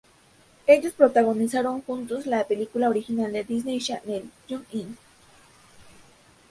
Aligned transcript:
Ellos 0.65 0.93
protagonizaron 0.93 1.83
juntos 1.83 2.25
la 2.25 2.47
película 2.47 2.89
original 2.89 3.31
de 3.31 3.43
Disney 3.43 3.77
channel 3.79 4.31
Jump 4.49 4.65
In! 4.73 4.97